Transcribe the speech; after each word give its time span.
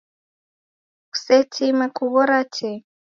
Kusetime 1.11 1.85
kughora 1.95 2.39
tee. 2.53 2.77